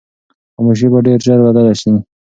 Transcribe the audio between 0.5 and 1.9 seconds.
خاموشي به ډېر ژر بدله